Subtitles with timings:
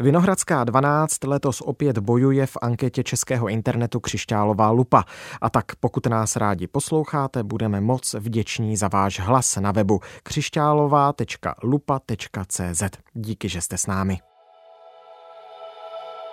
[0.00, 5.04] Vinohradská 12 letos opět bojuje v anketě českého internetu Křišťálová lupa.
[5.40, 12.82] A tak pokud nás rádi posloucháte, budeme moc vděční za váš hlas na webu křišťálová.lupa.cz.
[13.12, 14.18] Díky, že jste s námi.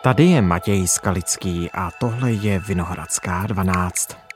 [0.04, 4.30] Tady je Matěj Skalický a tohle je Vinohradská 12.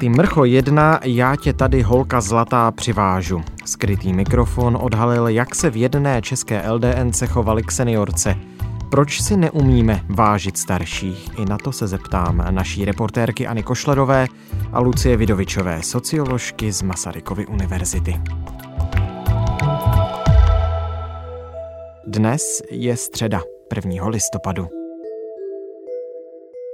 [0.00, 3.42] Ty mrcho jedna, já tě tady holka zlatá přivážu.
[3.64, 8.36] Skrytý mikrofon odhalil, jak se v jedné české LDNce chovali k seniorce.
[8.90, 11.38] Proč si neumíme vážit starších?
[11.38, 14.26] I na to se zeptám naší reportérkyAny Košlerové
[14.72, 18.20] a Lucie Vidovičové, socioložky z Masarykovy univerzity.
[22.06, 23.40] Dnes je středa
[23.76, 24.08] 1.
[24.08, 24.79] listopadu.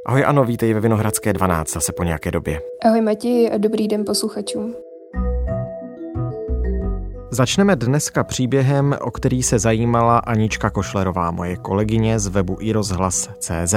[0.09, 2.60] Ahoj Ano, vítej ve Vinohradské 12 zase po nějaké době.
[2.84, 4.74] Ahoj Mati a dobrý den posluchačům.
[7.30, 13.74] Začneme dneska příběhem, o který se zajímala Anička Košlerová, moje kolegyně z webu iRozhlas.cz.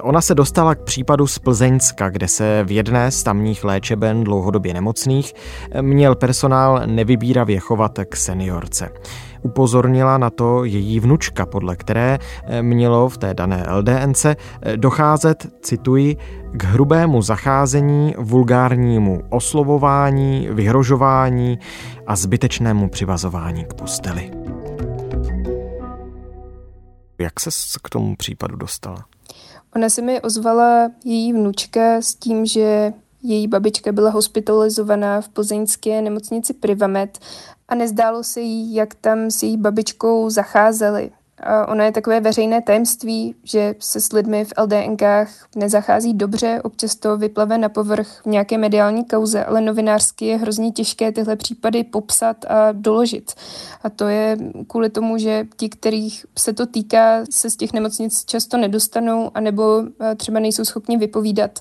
[0.00, 4.74] Ona se dostala k případu z Plzeňska, kde se v jedné z tamních léčeben dlouhodobě
[4.74, 5.34] nemocných
[5.80, 8.90] měl personál nevybíravě chovat k seniorce.
[9.42, 14.36] Upozornila na to její vnučka, podle které eh, mělo v té dané LDNC eh,
[14.76, 16.16] docházet, cituji,
[16.52, 21.58] k hrubému zacházení, vulgárnímu oslovování, vyhrožování
[22.06, 24.30] a zbytečnému přivazování k posteli.
[27.20, 27.50] Jak se
[27.82, 29.04] k tomu případu dostala?
[29.76, 36.02] Ona se mi ozvala její vnučka s tím, že její babička byla hospitalizovaná v plzeňské
[36.02, 37.18] nemocnici Privamed
[37.68, 41.10] a nezdálo se jí, jak tam s její babičkou zacházeli.
[41.68, 47.16] Ono je takové veřejné tajemství, že se s lidmi v LDNkách nezachází dobře, občas to
[47.16, 52.44] vyplave na povrch v nějaké mediální kauze, ale novinářsky je hrozně těžké tyhle případy popsat
[52.48, 53.32] a doložit.
[53.82, 54.36] A to je
[54.66, 59.82] kvůli tomu, že ti, kterých se to týká, se z těch nemocnic často nedostanou, anebo
[60.16, 61.58] třeba nejsou schopni vypovídat.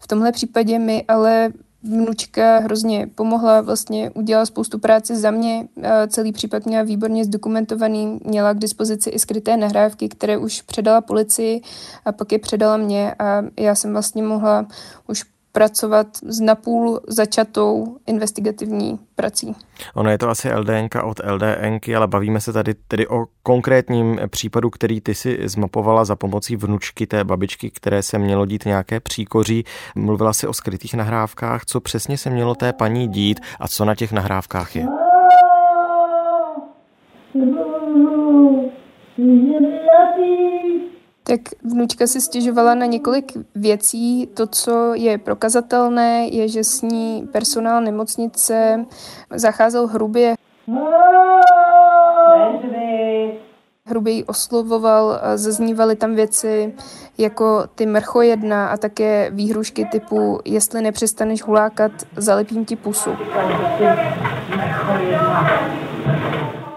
[0.00, 1.52] V tomhle případě my ale
[1.82, 5.68] vnučka hrozně pomohla, vlastně udělala spoustu práce za mě,
[6.08, 11.62] celý případ měla výborně zdokumentovaný, měla k dispozici i skryté nahrávky, které už předala policii
[12.04, 14.66] a pak je předala mě a já jsem vlastně mohla
[15.08, 19.56] už pracovat s napůl začatou investigativní prací.
[19.94, 24.70] Ono je to asi LDNK od LDNky, ale bavíme se tady tedy o konkrétním případu,
[24.70, 29.64] který ty si zmapovala za pomocí vnučky té babičky, které se mělo dít nějaké příkoří.
[29.94, 31.64] Mluvila si o skrytých nahrávkách.
[31.64, 34.86] Co přesně se mělo té paní dít a co na těch nahrávkách je?
[41.30, 44.26] Tak vnučka si stěžovala na několik věcí.
[44.26, 48.86] To, co je prokazatelné, je, že s ní personál nemocnice
[49.34, 50.34] zacházel hrubě.
[53.86, 56.74] Hrubě ji oslovoval, zaznívaly tam věci
[57.18, 63.10] jako ty mrcho jedna a také výhrušky typu jestli nepřestaneš hulákat, zalepím ti pusu.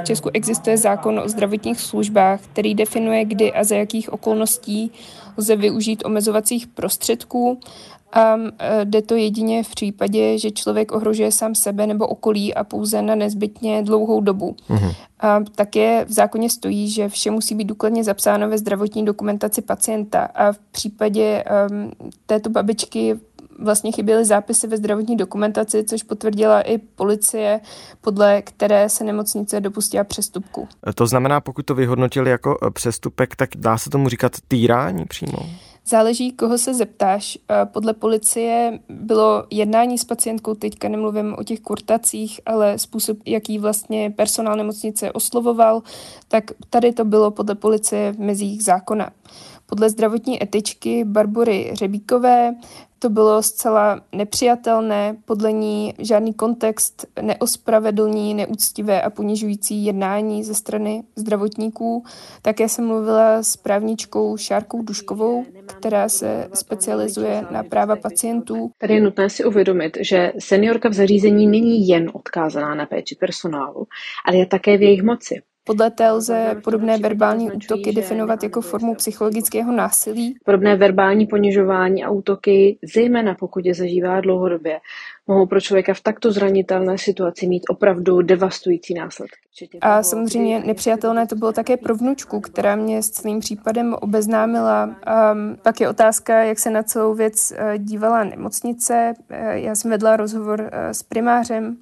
[0.00, 4.92] V Česku existuje zákon o zdravotních službách, který definuje, kdy a za jakých okolností
[5.36, 7.58] lze využít omezovacích prostředků
[8.12, 12.64] a e, jde to jedině v případě, že člověk ohrožuje sám sebe nebo okolí a
[12.64, 14.56] pouze na nezbytně dlouhou dobu.
[14.68, 14.94] Mm-hmm.
[15.20, 20.28] A také v zákoně stojí, že vše musí být důkladně zapsáno ve zdravotní dokumentaci pacienta
[20.34, 21.90] a v případě um,
[22.26, 23.14] této babičky
[23.58, 27.60] vlastně chyběly zápisy ve zdravotní dokumentaci, což potvrdila i policie,
[28.00, 30.68] podle které se nemocnice dopustila přestupku.
[30.94, 35.38] To znamená, pokud to vyhodnotili jako e, přestupek, tak dá se tomu říkat týrání přímo?
[35.86, 37.38] Záleží, koho se zeptáš.
[37.64, 44.10] Podle policie bylo jednání s pacientkou, teďka nemluvím o těch kurtacích, ale způsob, jaký vlastně
[44.10, 45.82] personál nemocnice oslovoval,
[46.28, 49.10] tak tady to bylo podle policie v mezích zákona.
[49.66, 52.54] Podle zdravotní etičky Barbory Řebíkové
[53.04, 61.02] to bylo zcela nepřijatelné, podle ní žádný kontext neospravedlní, neúctivé a ponižující jednání ze strany
[61.16, 62.04] zdravotníků.
[62.42, 68.70] Také jsem mluvila s právničkou Šárkou Duškovou, která se specializuje na práva pacientů.
[68.78, 73.86] Tady je nutné si uvědomit, že seniorka v zařízení není jen odkázaná na péči personálu,
[74.26, 75.42] ale je také v jejich moci.
[75.66, 80.36] Podle té lze podobné verbální útoky definovat jako formu psychologického násilí.
[80.44, 84.80] Podobné verbální ponižování a útoky, zejména pokud je zažívá dlouhodobě,
[85.26, 89.36] mohou pro člověka v takto zranitelné situaci mít opravdu devastující následky.
[89.80, 94.84] A samozřejmě nepřijatelné to bylo také pro vnučku, která mě s celým případem obeznámila.
[94.84, 99.14] Um, pak je otázka, jak se na celou věc uh, dívala nemocnice.
[99.30, 101.76] Uh, já jsem vedla rozhovor uh, s primářem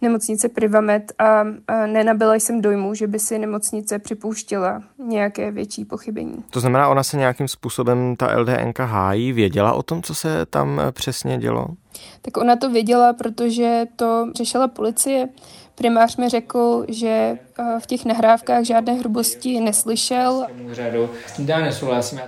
[0.00, 1.44] nemocnice Privamed a,
[1.86, 6.44] nenabila jsem dojmu, že by si nemocnice připouštěla nějaké větší pochybení.
[6.50, 10.80] To znamená, ona se nějakým způsobem, ta LDNK hájí, věděla o tom, co se tam
[10.92, 11.66] přesně dělo?
[12.22, 15.28] Tak ona to věděla, protože to řešila policie.
[15.74, 20.46] Primář mi řekl, že eh, v těch nahrávkách žádné hrubosti neslyšel.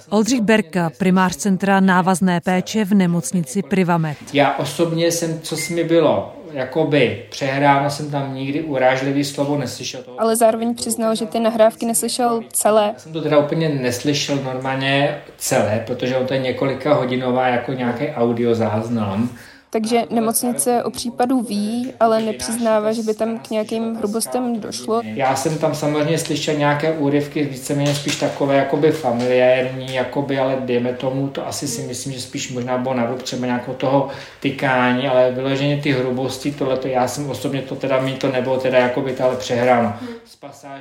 [0.09, 4.17] Oldřich Berka, primář centra návazné péče v nemocnici Privamet.
[4.33, 10.01] Já osobně jsem, co s mi bylo, jakoby přehráno jsem tam nikdy urážlivý slovo neslyšel.
[10.19, 12.91] Ale zároveň přiznal, že ty nahrávky neslyšel celé.
[12.95, 17.73] Já jsem to teda úplně neslyšel normálně celé, protože on to je několika hodinová jako
[17.73, 19.31] nějaký audio záznam.
[19.73, 25.01] Takže nemocnice o případu ví, ale nepřiznává, že by tam k nějakým hrubostem došlo.
[25.05, 30.93] Já jsem tam samozřejmě slyšel nějaké úryvky, víceméně spíš takové jakoby familiární, jakoby, ale dejme
[30.93, 34.09] tomu, to asi si myslím, že spíš možná bylo na třeba nějakého toho
[34.41, 38.79] tykání, ale vyloženě ty hrubosti, tohle já jsem osobně to teda, mi to nebylo teda
[38.79, 39.95] jakoby ale přehráno.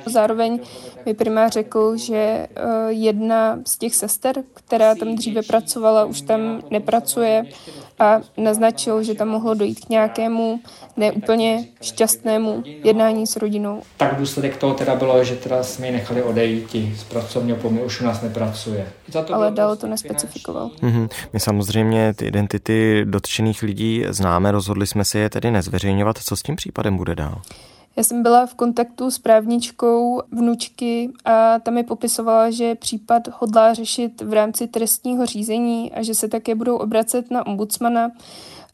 [0.06, 0.60] Zároveň
[1.06, 2.48] mi primář řekl, že eh,
[2.88, 7.44] jedna z těch sester, která tam dříve pracovala, už tam nepracuje
[8.00, 10.60] a naznačil, že tam mohlo dojít k nějakému
[10.96, 13.82] neúplně šťastnému jednání s rodinou.
[13.96, 18.00] Tak důsledek toho teda bylo, že teda jsme ji nechali odejít z pracovního poměru, už
[18.00, 18.88] u nás nepracuje.
[19.08, 20.70] Za to Ale dál to nespecifikoval.
[20.82, 21.08] Mm-hmm.
[21.32, 26.18] My samozřejmě ty identity dotčených lidí známe, rozhodli jsme si je tedy nezveřejňovat.
[26.18, 27.42] Co s tím případem bude dál?
[28.00, 33.74] Já jsem byla v kontaktu s právničkou vnučky a ta mi popisovala, že případ hodlá
[33.74, 38.10] řešit v rámci trestního řízení a že se také budou obracet na ombudsmana.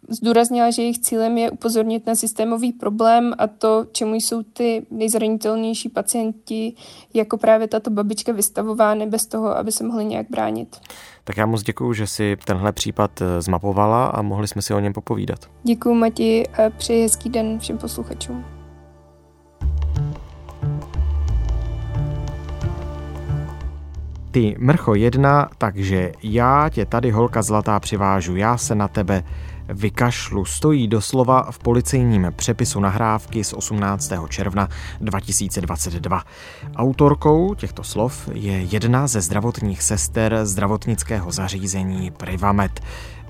[0.08, 5.88] Zdůraznila, že jejich cílem je upozornit na systémový problém a to, čemu jsou ty nejzranitelnější
[5.88, 6.72] pacienti,
[7.14, 10.76] jako právě tato babička vystavovány bez toho, aby se mohli nějak bránit.
[11.24, 14.80] Tak já moc děkuji, že si tenhle případ eh, zmapovala a mohli jsme si o
[14.80, 15.38] něm popovídat.
[15.62, 18.55] Děkuji Mati a přeji hezký den všem posluchačům.
[24.36, 29.22] Ty mrcho jedna, takže já tě tady holka zlatá přivážu, já se na tebe
[29.68, 30.44] vykašlu.
[30.44, 34.12] Stojí doslova v policejním přepisu nahrávky z 18.
[34.28, 34.68] června
[35.00, 36.22] 2022.
[36.76, 42.80] Autorkou těchto slov je jedna ze zdravotních sester zdravotnického zařízení Privamet.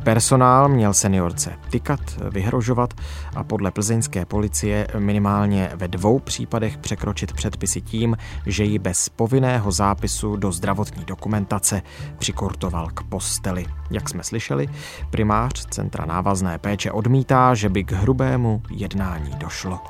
[0.06, 2.00] Personál měl seniorce tykat,
[2.30, 2.94] vyhrožovat
[3.36, 8.16] a podle plzeňské policie minimálně ve dvou případech překročit předpisy tím,
[8.46, 11.82] že ji bez povinného zápisu do zdravotní dokumentace
[12.18, 13.66] přikortoval k posteli.
[13.90, 14.68] Jak jsme slyšeli,
[15.10, 19.80] primář Centra návazné péče odmítá, že by k hrubému jednání došlo.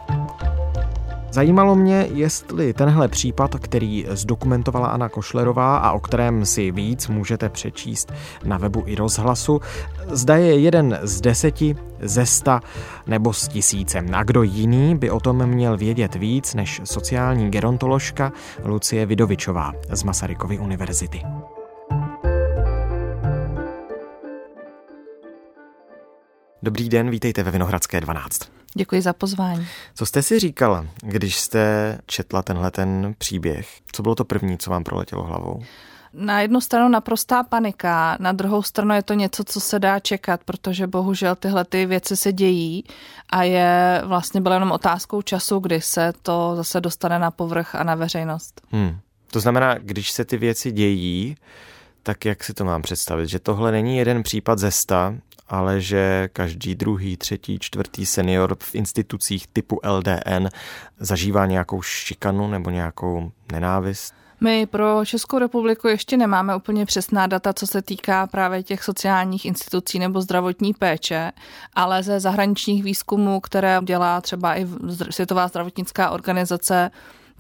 [1.37, 7.49] Zajímalo mě, jestli tenhle případ, který zdokumentovala Anna Košlerová a o kterém si víc můžete
[7.49, 8.12] přečíst
[8.44, 9.61] na webu i rozhlasu,
[10.09, 12.61] zda je jeden z deseti, ze sta
[13.06, 14.05] nebo z tisíce.
[14.12, 18.32] A kdo jiný by o tom měl vědět víc než sociální gerontoložka
[18.65, 21.23] Lucie Vidovičová z Masarykovy univerzity.
[26.67, 28.41] Dobrý den, vítejte ve Vinohradské 12.
[28.75, 29.67] Děkuji za pozvání.
[29.95, 33.69] Co jste si říkala, když jste četla tenhle ten příběh?
[33.93, 35.63] Co bylo to první, co vám proletělo hlavou?
[36.13, 40.41] Na jednu stranu naprostá panika, na druhou stranu je to něco, co se dá čekat,
[40.44, 42.85] protože bohužel tyhle ty věci se dějí
[43.31, 47.85] a je vlastně bylo jenom otázkou času, kdy se to zase dostane na povrch a
[47.85, 48.61] na veřejnost.
[48.70, 48.99] Hmm.
[49.31, 51.37] To znamená, když se ty věci dějí,
[52.03, 53.29] tak jak si to mám představit?
[53.29, 55.15] Že tohle není jeden případ ze sta,
[55.48, 60.48] ale že každý druhý, třetí, čtvrtý senior v institucích typu LDN
[61.00, 64.15] zažívá nějakou šikanu nebo nějakou nenávist?
[64.41, 69.44] My pro Českou republiku ještě nemáme úplně přesná data, co se týká právě těch sociálních
[69.44, 71.32] institucí nebo zdravotní péče,
[71.74, 74.67] ale ze zahraničních výzkumů, které dělá třeba i
[75.10, 76.91] Světová zdravotnická organizace,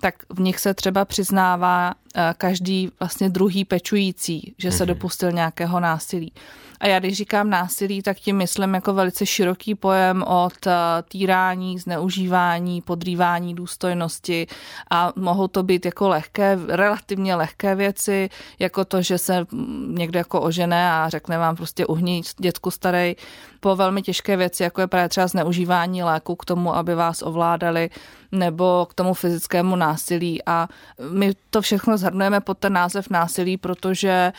[0.00, 4.88] tak v nich se třeba přiznává eh, každý vlastně druhý pečující, že se mhm.
[4.88, 6.32] dopustil nějakého násilí.
[6.80, 10.72] A já když říkám násilí, tak tím myslím jako velice široký pojem od eh,
[11.08, 14.46] týrání, zneužívání, podrývání důstojnosti
[14.90, 18.28] a mohou to být jako lehké, relativně lehké věci,
[18.58, 19.46] jako to, že se
[19.86, 23.16] někdo jako ožené a řekne vám prostě uhní dětku starej,
[23.60, 27.90] po velmi těžké věci, jako je právě třeba zneužívání léku k tomu, aby vás ovládali,
[28.32, 30.42] nebo k tomu fyzickému násilí.
[30.46, 30.68] A
[31.10, 34.32] my to všechno zhrnujeme pod ten název násilí, protože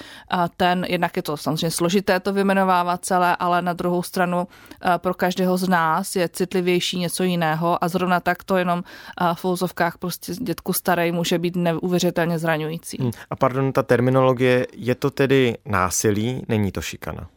[0.58, 4.48] ten, jednak je to samozřejmě složité to vymenovávat celé, ale na druhou stranu
[4.98, 8.84] pro každého z nás je citlivější něco jiného a zrovna tak to jenom
[9.34, 12.98] v fouzovkách prostě dětku starej může být neuvěřitelně zraňující.
[13.00, 13.12] Hmm.
[13.30, 17.28] A pardon, ta terminologie, je to tedy násilí, není to šikana?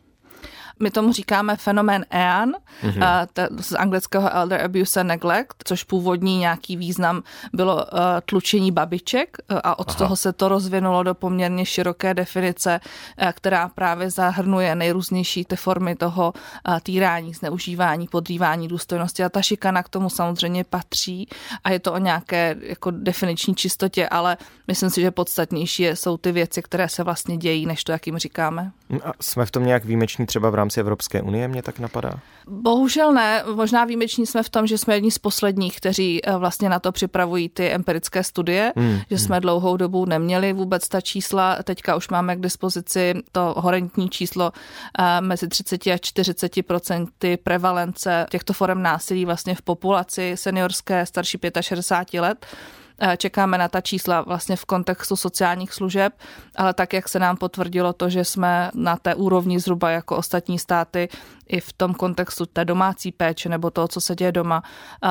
[0.83, 3.29] My tomu říkáme fenomén EAN, mm-hmm.
[3.61, 7.23] z anglického Elder Abuse and Neglect, což původní nějaký význam
[7.53, 7.83] bylo uh,
[8.27, 9.99] tlučení babiček uh, a od Aha.
[9.99, 12.81] toho se to rozvinulo do poměrně široké definice,
[13.23, 16.33] uh, která právě zahrnuje nejrůznější ty formy toho
[16.83, 21.29] týrání, zneužívání, podrývání důstojnosti a ta šikana k tomu samozřejmě patří
[21.65, 24.37] a je to o nějaké jako definiční čistotě, ale
[24.69, 28.19] myslím si, že podstatnější jsou ty věci, které se vlastně dějí, než to, jak jim
[28.19, 28.73] říkáme.
[29.05, 32.11] A jsme v tom nějak výjimeční třeba v rámci rámci Evropské unie, mě tak napadá?
[32.49, 33.45] Bohužel ne.
[33.55, 36.93] Možná výjimeční jsme v tom, že jsme jedni z posledních, kteří eh, vlastně na to
[36.93, 38.99] připravují ty empirické studie, hmm.
[39.11, 39.41] že jsme hmm.
[39.41, 41.63] dlouhou dobu neměli vůbec ta čísla.
[41.63, 44.53] Teďka už máme k dispozici to horentní číslo
[44.99, 51.39] eh, mezi 30 a 40 procenty prevalence těchto forem násilí vlastně v populaci seniorské starší
[51.61, 52.47] 65 let.
[53.17, 56.13] Čekáme na ta čísla vlastně v kontextu sociálních služeb,
[56.57, 60.59] ale tak, jak se nám potvrdilo to, že jsme na té úrovni zhruba jako ostatní
[60.59, 61.09] státy
[61.49, 64.63] i v tom kontextu té domácí péče nebo toho, co se děje doma,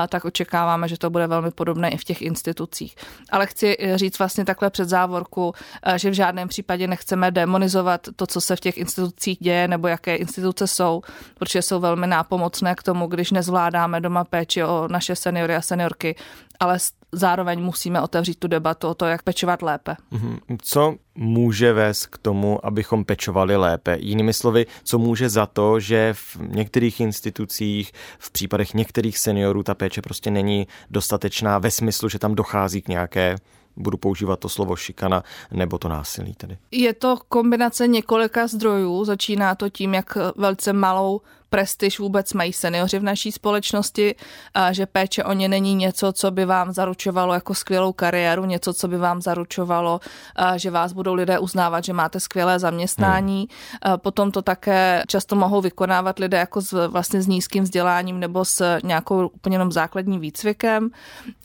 [0.09, 2.95] tak očekáváme, že to bude velmi podobné i v těch institucích.
[3.31, 5.53] Ale chci říct vlastně takhle před závorku,
[5.95, 10.15] že v žádném případě nechceme demonizovat to, co se v těch institucích děje nebo jaké
[10.15, 11.01] instituce jsou,
[11.33, 16.15] protože jsou velmi nápomocné k tomu, když nezvládáme doma péči o naše seniory a seniorky,
[16.59, 16.77] ale
[17.11, 19.95] zároveň musíme otevřít tu debatu o to, jak pečovat lépe.
[20.11, 20.37] Mhm.
[20.61, 23.97] Co může vést k tomu, abychom pečovali lépe?
[23.99, 29.75] Jinými slovy, co může za to, že v některých institucích, v případech některých seniorů ta
[29.75, 33.35] péče prostě není dostatečná ve smyslu, že tam dochází k nějaké
[33.77, 36.57] budu používat to slovo šikana nebo to násilí tedy.
[36.71, 39.05] Je to kombinace několika zdrojů.
[39.05, 44.15] Začíná to tím, jak velice malou prestiž vůbec mají seniori v naší společnosti,
[44.53, 48.73] a že péče o ně není něco, co by vám zaručovalo jako skvělou kariéru, něco,
[48.73, 49.99] co by vám zaručovalo,
[50.35, 53.47] a že vás budou lidé uznávat, že máte skvělé zaměstnání.
[53.49, 53.93] Hmm.
[53.93, 58.45] A potom to také často mohou vykonávat lidé jako s, vlastně s nízkým vzděláním nebo
[58.45, 60.89] s nějakou úplně jenom základním výcvikem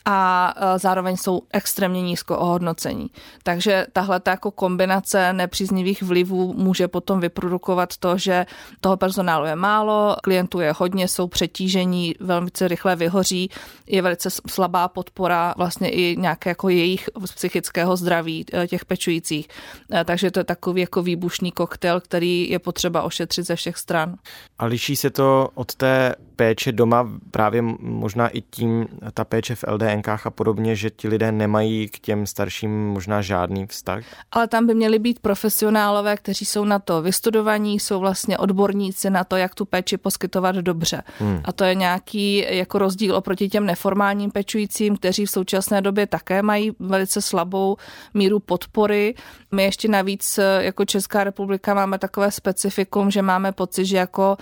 [0.05, 3.11] a zároveň jsou extrémně nízko ohodnocení.
[3.43, 8.47] Takže tahle ta jako kombinace nepříznivých vlivů může potom vyprodukovat to, že
[8.81, 13.51] toho personálu je málo, málo, klientů je hodně, jsou přetížení, velmi rychle vyhoří,
[13.87, 19.49] je velice slabá podpora vlastně i nějaké jako jejich psychického zdraví eh, těch pečujících.
[19.93, 24.17] Eh, takže to je takový jako výbušný koktel, který je potřeba ošetřit ze všech stran.
[24.59, 29.65] A liší se to od té péče doma právě možná i tím, ta péče v
[29.69, 34.05] LDNkách a podobně, že ti lidé nemají k těm starším možná žádný vztah?
[34.33, 39.25] Ale tam by měli být profesionálové, kteří jsou na to vystudovaní, jsou vlastně odborníci na
[39.25, 41.03] to, jak tu péči poskytovat dobře.
[41.19, 41.41] Hmm.
[41.45, 46.43] A to je nějaký jako rozdíl oproti těm neformálním pečujícím, kteří v současné době také
[46.43, 47.77] mají velice slabou
[48.15, 49.15] míru podpory.
[49.53, 54.37] My ještě navíc jako Česká republika máme takové specifikum, že máme pocit, že jako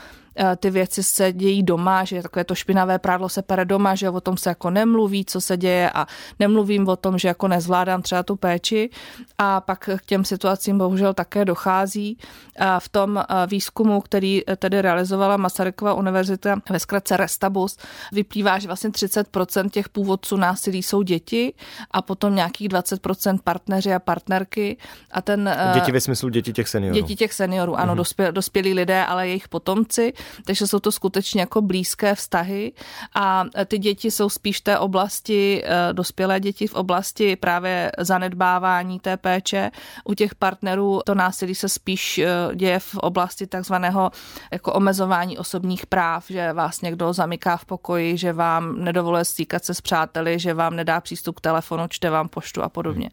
[0.56, 4.20] ty věci se dějí doma, že takové to špinavé prádlo se pere doma, že o
[4.20, 6.06] tom se jako nemluví, co se děje a
[6.38, 8.90] nemluvím o tom, že jako nezvládám třeba tu péči
[9.38, 12.18] a pak k těm situacím bohužel také dochází.
[12.58, 17.76] A v tom eh, výzkumu, který tedy realizovala Masarykova univerzita ve zkratce Restabus,
[18.12, 21.54] vyplývá, že vlastně 30% těch původců násilí jsou děti
[21.90, 24.76] a potom nějakých 20% partneři a partnerky.
[25.10, 26.94] A ten, eh, děti ve smyslu děti těch seniorů.
[26.94, 27.96] Děti těch seniorů, ano, mm-hmm.
[27.96, 30.12] dospěl, dospělí lidé, ale jejich potomci
[30.44, 32.72] takže jsou to skutečně jako blízké vztahy
[33.14, 39.16] a ty děti jsou spíš té oblasti, eh, dospělé děti v oblasti právě zanedbávání té
[39.16, 39.70] péče.
[40.04, 44.10] U těch partnerů to násilí se spíš eh, děje v oblasti takzvaného
[44.52, 49.74] jako omezování osobních práv, že vás někdo zamyká v pokoji, že vám nedovoluje stýkat se
[49.74, 53.10] s přáteli, že vám nedá přístup k telefonu, čte vám poštu a podobně.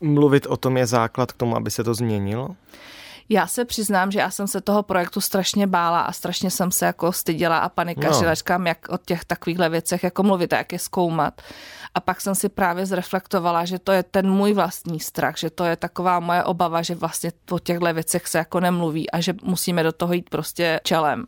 [0.00, 2.56] Mluvit o tom je základ k tomu, aby se to změnilo?
[3.28, 6.86] Já se přiznám, že já jsem se toho projektu strašně bála a strašně jsem se
[6.86, 8.30] jako styděla a panikařila.
[8.30, 8.34] No.
[8.34, 11.42] Říkám, jak o těch takovýchhle věcech jako mluvit a jak je zkoumat.
[11.94, 15.64] A pak jsem si právě zreflektovala, že to je ten můj vlastní strach, že to
[15.64, 19.82] je taková moje obava, že vlastně o těchto věcech se jako nemluví a že musíme
[19.82, 21.24] do toho jít prostě čelem.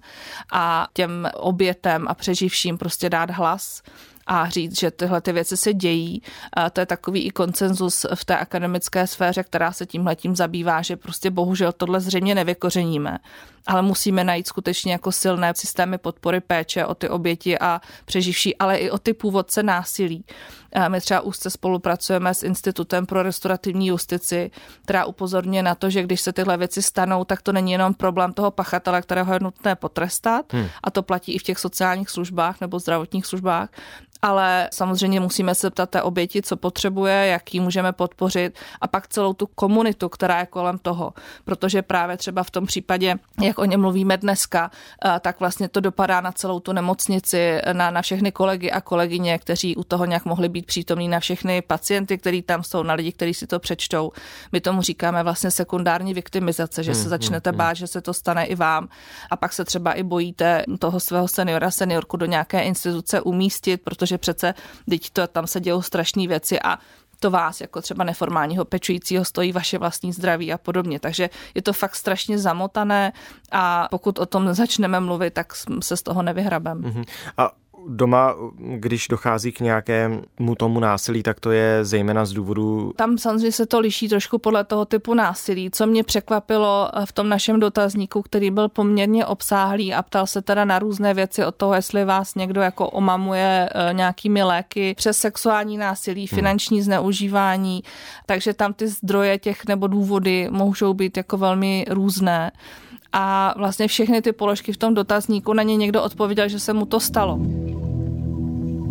[0.52, 3.82] A těm obětem a přeživším prostě dát hlas
[4.26, 6.22] a říct, že tyhle ty věci se dějí.
[6.52, 10.82] A to je takový i konsenzus v té akademické sféře, která se tímhle tím zabývá,
[10.82, 13.18] že prostě bohužel tohle zřejmě nevykořeníme
[13.66, 18.76] ale musíme najít skutečně jako silné systémy podpory péče o ty oběti a přeživší, ale
[18.76, 20.24] i o ty původce násilí.
[20.88, 24.50] My třeba úzce spolupracujeme s Institutem pro restaurativní justici,
[24.82, 28.32] která upozorňuje na to, že když se tyhle věci stanou, tak to není jenom problém
[28.32, 30.66] toho pachatele, kterého je nutné potrestat, hmm.
[30.82, 33.68] a to platí i v těch sociálních službách nebo zdravotních službách,
[34.24, 39.08] ale samozřejmě musíme se ptat té oběti, co potřebuje, jak ji můžeme podpořit a pak
[39.08, 41.12] celou tu komunitu, která je kolem toho.
[41.44, 44.70] Protože právě třeba v tom případě, jak o něm mluvíme dneska,
[45.20, 49.76] tak vlastně to dopadá na celou tu nemocnici, na, na všechny kolegy a kolegyně, kteří
[49.76, 53.34] u toho nějak mohli být přítomní, na všechny pacienty, kteří tam jsou, na lidi, kteří
[53.34, 54.12] si to přečtou.
[54.52, 57.66] My tomu říkáme vlastně sekundární viktimizace, že se hmm, začnete hmm, hmm.
[57.66, 58.88] bát, že se to stane i vám
[59.30, 64.13] a pak se třeba i bojíte toho svého seniora, seniorku do nějaké instituce umístit, protože
[64.18, 64.54] přece
[64.90, 66.78] teď to, tam se dějou strašné věci a
[67.20, 71.00] to vás jako třeba neformálního pečujícího stojí vaše vlastní zdraví a podobně.
[71.00, 73.12] Takže je to fakt strašně zamotané
[73.52, 76.82] a pokud o tom začneme mluvit, tak se z toho nevyhrabem.
[76.82, 77.04] Mm-hmm.
[77.36, 77.50] A
[77.88, 82.92] doma, když dochází k nějakému tomu násilí, tak to je zejména z důvodu...
[82.96, 85.70] Tam samozřejmě se to liší trošku podle toho typu násilí.
[85.70, 90.64] Co mě překvapilo v tom našem dotazníku, který byl poměrně obsáhlý a ptal se teda
[90.64, 95.76] na různé věci od toho, jestli vás někdo jako omamuje eh, nějakými léky přes sexuální
[95.76, 96.36] násilí, hmm.
[96.36, 96.84] finanční hmm.
[96.84, 97.82] zneužívání,
[98.26, 102.50] takže tam ty zdroje těch nebo důvody můžou být jako velmi různé
[103.12, 106.86] a vlastně všechny ty položky v tom dotazníku na ně někdo odpověděl, že se mu
[106.86, 107.38] to stalo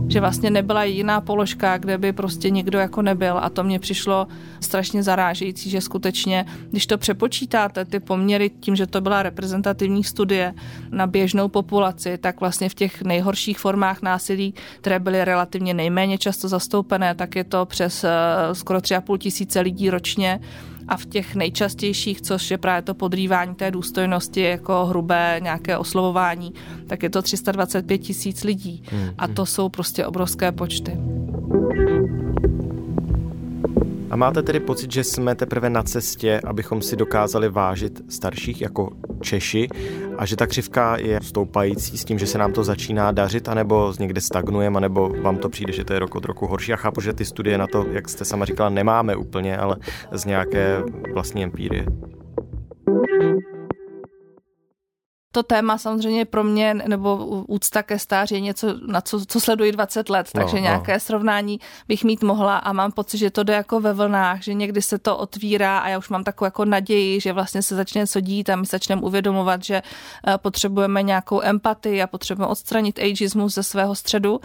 [0.08, 3.38] že vlastně nebyla jiná položka, kde by prostě někdo jako nebyl.
[3.38, 4.28] A to mě přišlo
[4.60, 10.54] strašně zarážející, že skutečně, když to přepočítáte, ty poměry tím, že to byla reprezentativní studie
[10.92, 16.48] na běžnou populaci, tak vlastně v těch nejhorších formách násilí, které byly relativně nejméně často
[16.48, 18.10] zastoupené, tak je to přes eh,
[18.54, 20.40] skoro 3,5 tisíce lidí ročně
[20.88, 26.54] a v těch nejčastějších, což je právě to podrývání té důstojnosti, jako hrubé nějaké oslovování,
[26.88, 28.84] tak je to 325 tisíc lidí.
[28.92, 29.10] Hmm.
[29.18, 30.98] A to jsou prostě obrovské počty.
[34.14, 38.90] A máte tedy pocit, že jsme teprve na cestě, abychom si dokázali vážit starších jako
[39.22, 39.68] Češi
[40.18, 43.94] a že ta křivka je stoupající s tím, že se nám to začíná dařit, anebo
[44.00, 46.72] někde stagnujeme, anebo vám to přijde, že to je rok od roku horší.
[46.72, 49.78] Já chápu, že ty studie na to, jak jste sama říkala, nemáme úplně, ale
[50.12, 51.86] z nějaké vlastní empírie
[55.34, 57.18] to téma samozřejmě pro mě, nebo
[57.48, 60.94] úcta ke stáří je něco, na co, co sleduji 20 let, no, takže no, nějaké
[60.94, 61.00] no.
[61.00, 64.82] srovnání bych mít mohla a mám pocit, že to jde jako ve vlnách, že někdy
[64.82, 68.20] se to otvírá a já už mám takovou jako naději, že vlastně se začne něco
[68.20, 69.76] dít a my začneme uvědomovat, že
[70.28, 74.40] eh, potřebujeme nějakou empatii a potřebujeme odstranit ageismus ze svého středu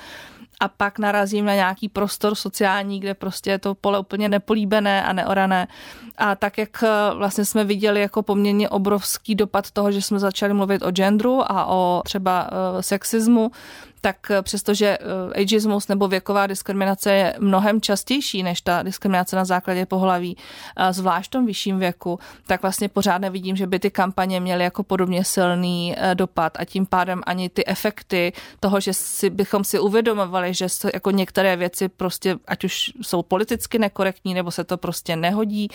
[0.61, 5.13] a pak narazím na nějaký prostor sociální, kde prostě je to pole úplně nepolíbené a
[5.13, 5.69] neorané.
[6.17, 10.55] A tak, jak eh, vlastně jsme viděli jako poměrně obrovský dopad toho, že jsme začali
[10.55, 13.51] mluvit o genderu a o třeba uh, sexismu,
[14.01, 19.45] tak eh, přestože eh, ageismus nebo věková diskriminace je mnohem častější než ta diskriminace na
[19.45, 20.37] základě pohlaví,
[20.77, 24.65] eh, zvlášť v tom vyšším věku, tak vlastně pořád nevidím, že by ty kampaně měly
[24.65, 29.79] jako podobně silný dopad a tím pádem ani ty efekty toho, že si bychom si
[29.79, 35.17] uvědomovali, že jako některé věci prostě, ať už jsou politicky nekorektní, nebo se to prostě
[35.17, 35.69] nehodí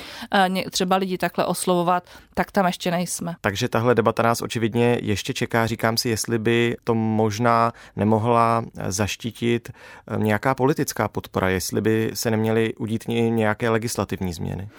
[0.70, 3.36] třeba lidi takhle oslovovat, tak tam ještě nejsme.
[3.42, 5.68] Takže tahle debata nás očividně ještě čeká.
[5.68, 12.12] Říkám si, jestli by to možná nemohlo mohla zaštítit eh, nějaká politická podpora, jestli by
[12.13, 14.69] se neměly udít nějaké legislativní změny?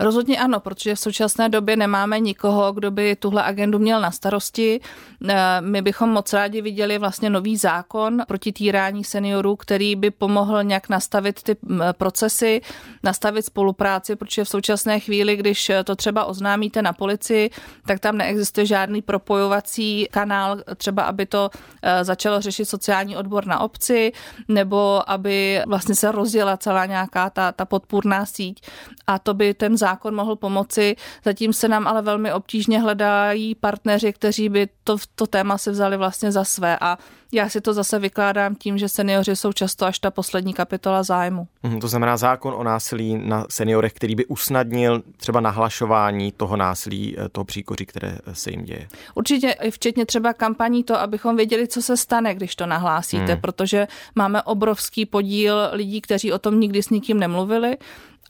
[0.00, 4.80] Rozhodně ano, protože v současné době nemáme nikoho, kdo by tuhle agendu měl na starosti.
[5.28, 10.64] Eh, my bychom moc rádi viděli vlastně nový zákon proti týrání seniorů, který by pomohl
[10.64, 11.56] nějak nastavit ty
[11.92, 12.60] procesy,
[13.02, 17.50] nastavit spolupráci, protože v současné chvíli, když to třeba oznámíte na policii,
[17.86, 21.50] tak tam neexistuje žádný propojovací kanál, třeba aby to
[21.82, 24.12] eh, začalo řešit sociální odbor na obci,
[24.48, 28.66] nebo aby vlastně se rozjela celá nějaká ta, ta podpůrná síť
[29.06, 30.96] a to by ten zákon mohl pomoci.
[31.24, 35.96] Zatím se nám ale velmi obtížně hledají partneři, kteří by to, to téma si vzali
[35.96, 36.98] vlastně za své a
[37.32, 41.48] Já si to zase vykládám tím, že seniori jsou často až ta poslední kapitola zájmu.
[41.62, 47.16] Mhm, to znamená zákon o násilí na seniorech, který by usnadnil třeba nahlašování toho násilí,
[47.18, 48.88] eh, toho příkoří, které se jim děje.
[49.14, 53.40] Určitě, včetně třeba kampaní to, abychom věděli, co se stane, když to nahlásíte, hmm.
[53.40, 57.76] protože máme obrovský podíl lidí, kteří o tom nikdy s nikým nemluvili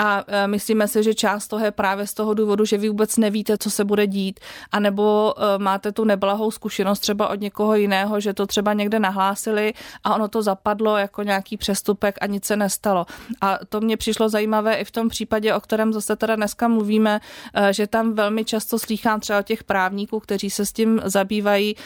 [0.00, 3.16] a e, myslíme si, že část toho je právě z toho důvodu, že vy vůbec
[3.16, 4.40] nevíte, co se bude dít,
[4.72, 9.72] anebo e, máte tu neblahou zkušenost třeba od někoho jiného, že to třeba někde nahlásili
[10.04, 13.06] a ono to zapadlo jako nějaký přestupek a nic se nestalo.
[13.40, 17.20] A to mě přišlo zajímavé i v tom případě, o kterém zase teda dneska mluvíme,
[17.54, 21.76] e, že tam velmi často slýchám třeba těch právníků, kteří se s tím zabývají,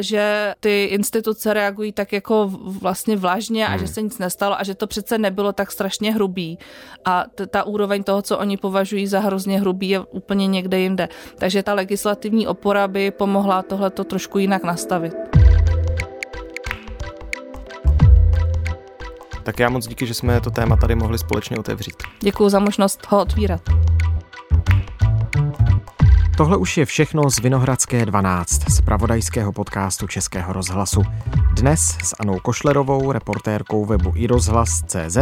[0.00, 3.94] že ty instituce reagují tak jako vlastně vlažně a že hmm.
[3.94, 6.58] se nic nestalo a že to přece nebylo tak strašně hrubý.
[7.04, 11.08] A ta úroveň toho, co oni považují za hrozně hrubý, je úplně někde jinde.
[11.38, 15.14] Takže ta legislativní opora by pomohla tohleto trošku jinak nastavit.
[19.42, 21.94] Tak já moc díky, že jsme to téma tady mohli společně otevřít.
[22.20, 23.60] Děkuji za možnost ho otvírat.
[26.36, 31.02] Tohle už je všechno z Vinohradské 12, z pravodajského podcastu Českého rozhlasu.
[31.52, 35.16] Dnes s Anou Košlerovou, reportérkou webu iRozhlas.cz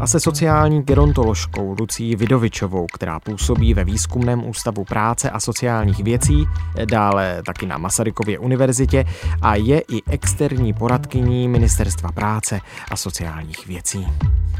[0.00, 6.46] a se sociální gerontoložkou Lucí Vidovičovou, která působí ve Výzkumném ústavu práce a sociálních věcí,
[6.84, 9.04] dále taky na Masarykově univerzitě
[9.42, 14.06] a je i externí poradkyní Ministerstva práce a sociálních věcí.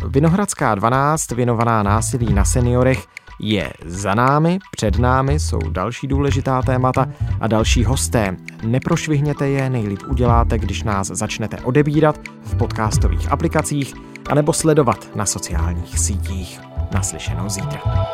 [0.08, 3.06] Vinohradská 12, věnovaná násilí na seniorech,
[3.40, 7.06] je za námi, před námi jsou další důležitá témata
[7.40, 8.36] a další hosté.
[8.62, 13.94] Neprošvihněte je, nejlíp uděláte, když nás začnete odebírat v podcastových aplikacích
[14.28, 16.60] anebo sledovat na sociálních sítích.
[16.94, 18.06] Naslyšenou zítra.